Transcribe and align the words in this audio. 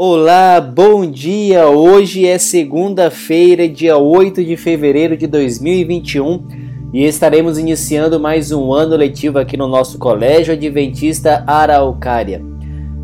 Olá, 0.00 0.60
bom 0.60 1.04
dia! 1.04 1.66
Hoje 1.66 2.24
é 2.24 2.38
segunda-feira, 2.38 3.68
dia 3.68 3.98
8 3.98 4.44
de 4.44 4.56
fevereiro 4.56 5.16
de 5.16 5.26
2021 5.26 6.46
e 6.92 7.04
estaremos 7.04 7.58
iniciando 7.58 8.20
mais 8.20 8.52
um 8.52 8.72
ano 8.72 8.94
letivo 8.94 9.40
aqui 9.40 9.56
no 9.56 9.66
nosso 9.66 9.98
Colégio 9.98 10.54
Adventista 10.54 11.42
Araucária. 11.48 12.40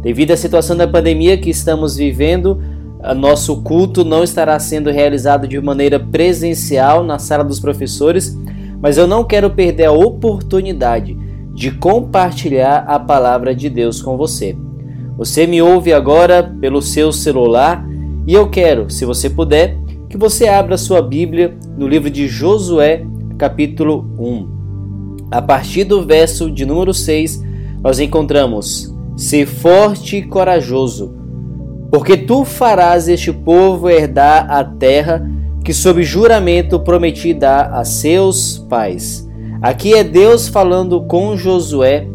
Devido 0.02 0.30
à 0.30 0.36
situação 0.36 0.76
da 0.76 0.86
pandemia 0.86 1.36
que 1.36 1.50
estamos 1.50 1.96
vivendo, 1.96 2.62
nosso 3.16 3.60
culto 3.64 4.04
não 4.04 4.22
estará 4.22 4.56
sendo 4.60 4.88
realizado 4.88 5.48
de 5.48 5.60
maneira 5.60 5.98
presencial 5.98 7.02
na 7.02 7.18
sala 7.18 7.42
dos 7.42 7.58
professores, 7.58 8.38
mas 8.80 8.96
eu 8.96 9.08
não 9.08 9.24
quero 9.24 9.50
perder 9.50 9.86
a 9.86 9.92
oportunidade 9.92 11.18
de 11.52 11.72
compartilhar 11.72 12.84
a 12.86 13.00
palavra 13.00 13.52
de 13.52 13.68
Deus 13.68 14.00
com 14.00 14.16
você. 14.16 14.56
Você 15.16 15.46
me 15.46 15.62
ouve 15.62 15.92
agora 15.92 16.42
pelo 16.60 16.82
seu 16.82 17.12
celular 17.12 17.86
e 18.26 18.34
eu 18.34 18.48
quero, 18.48 18.90
se 18.90 19.04
você 19.04 19.30
puder, 19.30 19.78
que 20.08 20.16
você 20.16 20.48
abra 20.48 20.76
sua 20.76 21.00
Bíblia 21.00 21.56
no 21.76 21.86
livro 21.86 22.10
de 22.10 22.26
Josué, 22.26 23.04
capítulo 23.38 24.10
1. 24.18 25.28
A 25.30 25.40
partir 25.40 25.84
do 25.84 26.04
verso 26.04 26.50
de 26.50 26.66
número 26.66 26.92
6, 26.92 27.42
nós 27.82 28.00
encontramos: 28.00 28.92
Ser 29.16 29.46
forte 29.46 30.16
e 30.16 30.22
corajoso, 30.22 31.14
porque 31.92 32.16
tu 32.16 32.44
farás 32.44 33.08
este 33.08 33.32
povo 33.32 33.88
herdar 33.88 34.50
a 34.50 34.64
terra 34.64 35.24
que, 35.64 35.72
sob 35.72 36.02
juramento, 36.02 36.80
prometi 36.80 37.32
dar 37.32 37.72
a 37.72 37.84
seus 37.84 38.58
pais. 38.68 39.28
Aqui 39.62 39.94
é 39.94 40.02
Deus 40.02 40.48
falando 40.48 41.02
com 41.04 41.36
Josué. 41.36 42.06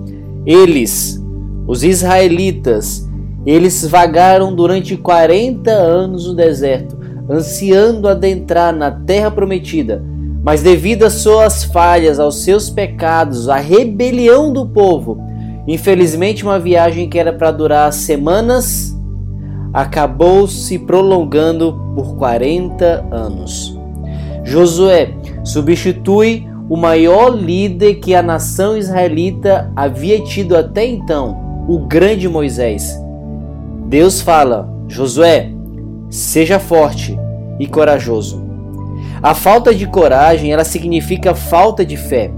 Eles, 0.45 1.18
os 1.69 1.83
israelitas, 1.83 3.07
eles 3.45 3.85
vagaram 3.85 4.55
durante 4.55 4.97
40 4.97 5.69
anos 5.69 6.25
no 6.25 6.33
deserto, 6.33 6.97
ansiando 7.29 8.07
adentrar 8.07 8.75
na 8.75 8.89
terra 8.89 9.29
prometida, 9.29 10.03
mas 10.43 10.63
devido 10.63 11.03
às 11.03 11.13
suas 11.13 11.63
falhas, 11.65 12.19
aos 12.19 12.41
seus 12.41 12.71
pecados, 12.71 13.47
à 13.47 13.57
rebelião 13.57 14.51
do 14.51 14.65
povo, 14.65 15.21
infelizmente 15.67 16.43
uma 16.43 16.57
viagem 16.57 17.07
que 17.07 17.19
era 17.19 17.31
para 17.31 17.51
durar 17.51 17.93
semanas 17.93 18.97
acabou 19.71 20.47
se 20.47 20.79
prolongando 20.79 21.79
por 21.93 22.15
40 22.15 23.05
anos. 23.11 23.77
Josué 24.43 25.13
substitui 25.43 26.47
o 26.67 26.75
maior 26.75 27.29
líder 27.29 27.99
que 27.99 28.15
a 28.15 28.23
nação 28.23 28.75
israelita 28.75 29.71
havia 29.75 30.19
tido 30.23 30.57
até 30.57 30.83
então, 30.83 31.48
o 31.69 31.77
grande 31.77 32.27
Moisés. 32.27 32.99
Deus 33.85 34.21
fala: 34.21 34.67
Josué, 34.87 35.51
seja 36.09 36.57
forte 36.57 37.15
e 37.59 37.67
corajoso. 37.67 38.43
A 39.21 39.35
falta 39.35 39.73
de 39.73 39.85
coragem, 39.85 40.51
ela 40.51 40.63
significa 40.63 41.35
falta 41.35 41.85
de 41.85 41.95
fé. 41.95 42.31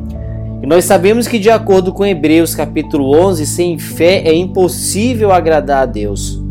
E 0.62 0.68
nós 0.68 0.84
sabemos 0.84 1.30
que 1.30 1.40
de 1.40 1.50
acordo 1.50 1.94
com 1.94 2.06
Hebreus 2.06 2.54
capítulo 2.54 3.16
11, 3.16 3.46
sem 3.46 3.80
fé 3.80 4.22
é 4.26 4.36
impossível 4.36 5.32
agradar 5.32 5.84
a 5.84 5.86
Deus. 5.86 6.44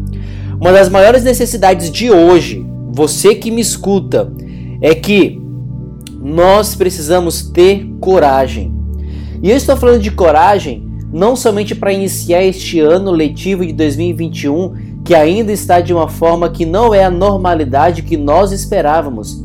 Uma 0.59 0.73
das 0.73 0.89
maiores 0.89 1.23
necessidades 1.23 1.91
de 1.91 2.11
hoje, 2.11 2.67
você 2.91 3.35
que 3.35 3.51
me 3.51 3.61
escuta, 3.61 4.33
é 4.81 4.95
que 4.95 5.39
nós 6.19 6.75
precisamos 6.75 7.43
ter 7.51 7.87
coragem. 8.01 8.75
E 9.43 9.51
eu 9.51 9.57
estou 9.57 9.77
falando 9.77 10.01
de 10.01 10.11
coragem 10.11 10.90
não 11.13 11.35
somente 11.35 11.75
para 11.75 11.93
iniciar 11.93 12.43
este 12.43 12.81
ano 12.81 13.11
letivo 13.11 13.67
de 13.67 13.73
2021, 13.73 15.01
que 15.05 15.15
ainda 15.15 15.53
está 15.53 15.81
de 15.81 15.93
uma 15.93 16.09
forma 16.09 16.49
que 16.51 16.65
não 16.65 16.95
é 16.95 17.05
a 17.05 17.11
normalidade 17.11 18.03
que 18.03 18.17
nós 18.17 18.53
esperávamos. 18.53 19.45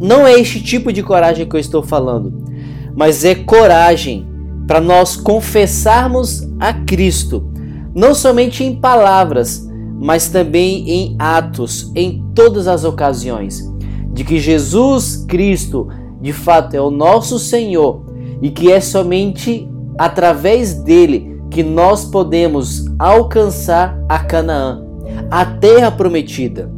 Não 0.00 0.26
é 0.26 0.38
este 0.38 0.62
tipo 0.62 0.92
de 0.92 1.02
coragem 1.02 1.48
que 1.48 1.56
eu 1.56 1.60
estou 1.60 1.82
falando, 1.82 2.32
mas 2.94 3.24
é 3.24 3.34
coragem 3.34 4.26
para 4.66 4.80
nós 4.80 5.16
confessarmos 5.16 6.48
a 6.60 6.72
Cristo, 6.72 7.50
não 7.94 8.14
somente 8.14 8.62
em 8.62 8.76
palavras, 8.76 9.68
mas 10.00 10.28
também 10.28 10.88
em 10.88 11.16
atos, 11.18 11.90
em 11.96 12.24
todas 12.34 12.68
as 12.68 12.84
ocasiões, 12.84 13.62
de 14.12 14.22
que 14.24 14.38
Jesus 14.38 15.24
Cristo 15.28 15.88
de 16.20 16.32
fato 16.32 16.74
é 16.74 16.80
o 16.80 16.90
nosso 16.90 17.38
Senhor 17.38 18.04
e 18.40 18.50
que 18.50 18.70
é 18.70 18.80
somente 18.80 19.68
através 19.98 20.74
dele 20.74 21.40
que 21.50 21.62
nós 21.62 22.04
podemos 22.04 22.84
alcançar 22.98 23.98
a 24.08 24.18
Canaã, 24.18 24.82
a 25.30 25.44
terra 25.44 25.90
prometida. 25.90 26.70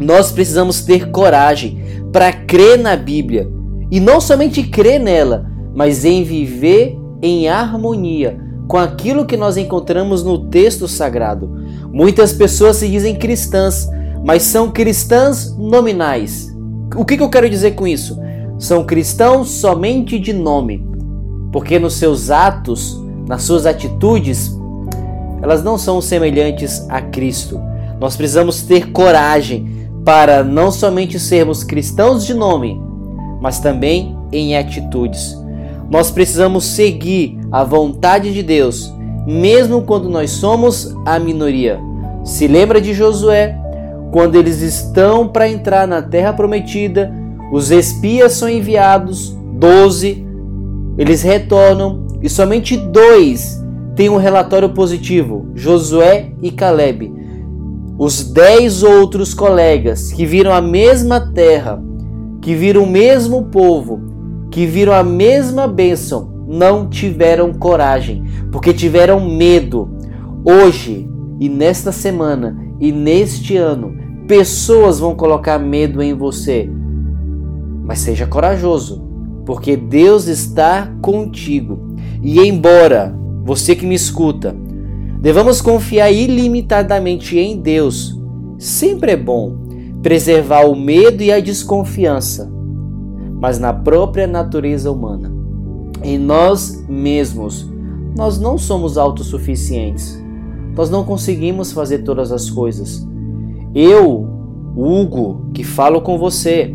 Nós 0.00 0.32
precisamos 0.32 0.82
ter 0.82 1.10
coragem 1.10 1.82
para 2.12 2.32
crer 2.32 2.78
na 2.78 2.96
Bíblia 2.96 3.50
e 3.90 4.00
não 4.00 4.20
somente 4.20 4.62
crer 4.62 4.98
nela, 4.98 5.46
mas 5.74 6.04
em 6.04 6.24
viver 6.24 6.98
em 7.22 7.48
harmonia 7.48 8.38
com 8.66 8.78
aquilo 8.78 9.26
que 9.26 9.36
nós 9.36 9.56
encontramos 9.56 10.22
no 10.22 10.48
texto 10.48 10.86
sagrado. 10.86 11.50
Muitas 11.92 12.32
pessoas 12.32 12.76
se 12.76 12.88
dizem 12.88 13.16
cristãs, 13.16 13.88
mas 14.24 14.44
são 14.44 14.70
cristãs 14.70 15.56
nominais. 15.56 16.54
O 16.94 17.04
que, 17.04 17.20
eu 17.20 17.28
quero 17.28 17.50
dizer 17.50 17.72
com 17.72 17.86
isso? 17.86 18.16
São 18.58 18.84
cristãos 18.84 19.50
somente 19.50 20.18
de 20.18 20.32
nome, 20.32 20.86
porque 21.52 21.78
nos 21.78 21.94
seus 21.94 22.30
atos, 22.30 23.02
nas 23.26 23.42
suas 23.42 23.66
atitudes, 23.66 24.56
elas 25.42 25.62
não 25.62 25.78
são 25.78 26.00
semelhantes 26.00 26.86
a 26.88 27.00
Cristo. 27.00 27.60
Nós 27.98 28.16
precisamos 28.16 28.62
ter 28.62 28.90
coragem 28.92 29.88
para 30.04 30.42
não 30.42 30.70
somente 30.70 31.18
sermos 31.18 31.64
cristãos 31.64 32.24
de 32.24 32.34
nome, 32.34 32.80
mas 33.40 33.58
também 33.60 34.16
em 34.32 34.56
atitudes. 34.56 35.36
Nós 35.90 36.10
precisamos 36.10 36.64
seguir 36.64 37.38
a 37.50 37.64
vontade 37.64 38.32
de 38.32 38.42
Deus, 38.42 38.92
mesmo 39.26 39.82
quando 39.82 40.08
nós 40.08 40.30
somos 40.30 40.94
a 41.04 41.18
minoria. 41.18 41.80
Se 42.24 42.46
lembra 42.46 42.80
de 42.80 42.94
Josué? 42.94 43.56
Quando 44.12 44.36
eles 44.36 44.60
estão 44.60 45.28
para 45.28 45.48
entrar 45.48 45.86
na 45.86 46.02
terra 46.02 46.32
prometida, 46.32 47.12
os 47.52 47.70
espias 47.70 48.32
são 48.32 48.48
enviados, 48.48 49.36
doze, 49.52 50.26
eles 50.98 51.22
retornam 51.22 52.06
e 52.22 52.28
somente 52.28 52.76
dois 52.76 53.62
têm 53.94 54.08
um 54.08 54.16
relatório 54.16 54.70
positivo: 54.70 55.50
Josué 55.54 56.32
e 56.42 56.50
Caleb. 56.50 57.12
Os 57.98 58.24
dez 58.32 58.82
outros 58.82 59.34
colegas 59.34 60.12
que 60.12 60.24
viram 60.24 60.52
a 60.52 60.60
mesma 60.60 61.32
terra, 61.32 61.82
que 62.40 62.54
viram 62.54 62.84
o 62.84 62.90
mesmo 62.90 63.44
povo, 63.44 64.00
que 64.50 64.64
viram 64.64 64.94
a 64.94 65.02
mesma 65.02 65.68
bênção, 65.68 66.44
não 66.48 66.88
tiveram 66.88 67.52
coragem, 67.52 68.24
porque 68.50 68.72
tiveram 68.72 69.20
medo. 69.20 69.90
Hoje 70.44 71.08
e 71.38 71.48
nesta 71.48 71.92
semana 71.92 72.56
e 72.80 72.90
neste 72.90 73.56
ano, 73.56 73.94
pessoas 74.26 74.98
vão 74.98 75.14
colocar 75.14 75.58
medo 75.58 76.02
em 76.02 76.14
você. 76.14 76.70
Mas 77.84 77.98
seja 77.98 78.26
corajoso, 78.26 79.09
porque 79.50 79.76
Deus 79.76 80.28
está 80.28 80.94
contigo. 81.02 81.96
E 82.22 82.38
embora 82.38 83.12
você 83.42 83.74
que 83.74 83.84
me 83.84 83.96
escuta, 83.96 84.54
devamos 85.20 85.60
confiar 85.60 86.12
ilimitadamente 86.12 87.36
em 87.36 87.60
Deus, 87.60 88.16
sempre 88.56 89.10
é 89.10 89.16
bom 89.16 89.56
preservar 90.00 90.66
o 90.66 90.76
medo 90.76 91.20
e 91.24 91.32
a 91.32 91.40
desconfiança, 91.40 92.48
mas 93.40 93.58
na 93.58 93.72
própria 93.72 94.24
natureza 94.24 94.88
humana, 94.88 95.34
em 96.00 96.16
nós 96.16 96.86
mesmos, 96.88 97.68
nós 98.16 98.38
não 98.38 98.56
somos 98.56 98.96
autossuficientes. 98.96 100.22
Nós 100.76 100.88
não 100.88 101.02
conseguimos 101.02 101.72
fazer 101.72 102.04
todas 102.04 102.30
as 102.30 102.48
coisas. 102.48 103.04
Eu, 103.74 104.28
Hugo, 104.76 105.50
que 105.52 105.64
falo 105.64 106.02
com 106.02 106.16
você, 106.18 106.72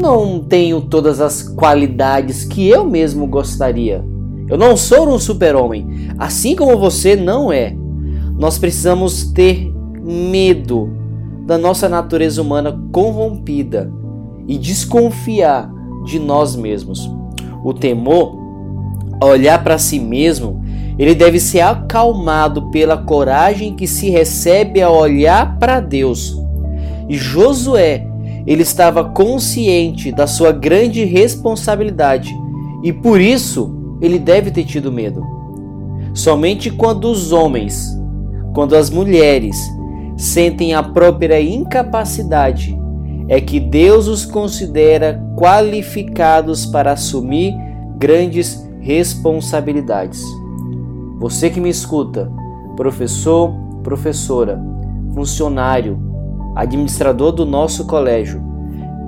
não 0.00 0.40
tenho 0.40 0.80
todas 0.80 1.20
as 1.20 1.42
qualidades 1.42 2.44
que 2.44 2.68
eu 2.68 2.84
mesmo 2.84 3.26
gostaria. 3.26 4.04
Eu 4.48 4.58
não 4.58 4.76
sou 4.76 5.08
um 5.08 5.18
super-homem, 5.18 6.08
assim 6.18 6.56
como 6.56 6.76
você 6.76 7.14
não 7.14 7.52
é. 7.52 7.74
Nós 8.36 8.58
precisamos 8.58 9.30
ter 9.32 9.72
medo 10.02 10.90
da 11.46 11.56
nossa 11.56 11.88
natureza 11.88 12.42
humana 12.42 12.78
corrompida 12.90 13.90
e 14.48 14.58
desconfiar 14.58 15.72
de 16.04 16.18
nós 16.18 16.56
mesmos. 16.56 17.08
O 17.64 17.72
temor, 17.72 18.36
olhar 19.22 19.62
para 19.62 19.78
si 19.78 19.98
mesmo, 19.98 20.62
ele 20.98 21.14
deve 21.14 21.38
ser 21.38 21.60
acalmado 21.60 22.70
pela 22.70 22.98
coragem 22.98 23.74
que 23.74 23.86
se 23.86 24.10
recebe 24.10 24.82
ao 24.82 24.94
olhar 24.96 25.58
para 25.58 25.80
Deus. 25.80 26.36
E 27.08 27.16
Josué 27.16 28.06
ele 28.46 28.62
estava 28.62 29.04
consciente 29.04 30.12
da 30.12 30.26
sua 30.26 30.52
grande 30.52 31.04
responsabilidade 31.04 32.34
e 32.82 32.92
por 32.92 33.20
isso 33.20 33.98
ele 34.00 34.18
deve 34.18 34.50
ter 34.50 34.64
tido 34.64 34.92
medo. 34.92 35.22
Somente 36.12 36.70
quando 36.70 37.10
os 37.10 37.32
homens, 37.32 37.98
quando 38.54 38.76
as 38.76 38.90
mulheres 38.90 39.56
sentem 40.16 40.74
a 40.74 40.82
própria 40.82 41.40
incapacidade, 41.40 42.78
é 43.28 43.40
que 43.40 43.58
Deus 43.58 44.06
os 44.06 44.26
considera 44.26 45.20
qualificados 45.36 46.66
para 46.66 46.92
assumir 46.92 47.54
grandes 47.98 48.68
responsabilidades. 48.80 50.22
Você 51.18 51.48
que 51.48 51.60
me 51.60 51.70
escuta, 51.70 52.30
professor, 52.76 53.50
professora, 53.82 54.62
funcionário, 55.14 55.98
administrador 56.54 57.32
do 57.32 57.44
nosso 57.44 57.86
colégio, 57.86 58.42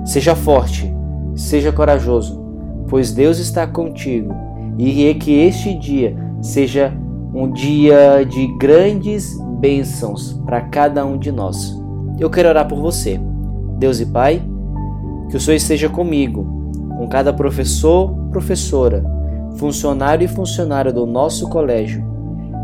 seja 0.05 0.35
forte, 0.35 0.93
seja 1.35 1.71
corajoso, 1.71 2.43
pois 2.87 3.11
Deus 3.11 3.39
está 3.39 3.65
contigo 3.65 4.33
e 4.77 5.13
que 5.15 5.33
este 5.33 5.73
dia 5.73 6.15
seja 6.41 6.93
um 7.33 7.51
dia 7.51 8.23
de 8.23 8.47
grandes 8.57 9.37
bênçãos 9.59 10.33
para 10.45 10.61
cada 10.61 11.05
um 11.05 11.17
de 11.17 11.31
nós. 11.31 11.75
Eu 12.19 12.29
quero 12.29 12.49
orar 12.49 12.67
por 12.67 12.79
você. 12.79 13.19
Deus 13.77 13.99
e 13.99 14.05
Pai, 14.05 14.41
que 15.29 15.37
o 15.37 15.39
Senhor 15.39 15.55
esteja 15.55 15.89
comigo, 15.89 16.45
com 16.97 17.07
cada 17.07 17.31
professor, 17.31 18.11
professora, 18.31 19.03
funcionário 19.57 20.25
e 20.25 20.27
funcionária 20.27 20.91
do 20.91 21.05
nosso 21.05 21.47
colégio. 21.49 22.03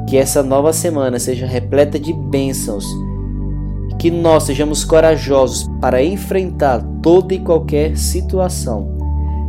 Que 0.08 0.18
essa 0.18 0.42
nova 0.44 0.74
semana 0.74 1.20
seja 1.20 1.46
repleta 1.46 2.00
de 2.00 2.14
bênçãos. 2.14 2.86
Que 4.04 4.12
nós 4.12 4.44
sejamos 4.44 4.84
corajosos 4.84 5.66
para 5.80 6.04
enfrentar 6.04 6.84
toda 7.02 7.34
e 7.34 7.40
qualquer 7.40 7.96
situação. 7.96 8.98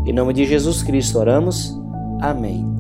Em 0.06 0.12
nome 0.12 0.33
de 0.33 0.45
Jesus 0.45 0.81
Cristo 0.81 1.19
oramos. 1.19 1.77
Amém. 2.21 2.74